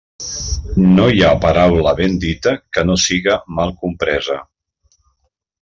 [0.85, 4.43] No hi ha paraula ben dita que no siga mal compresa.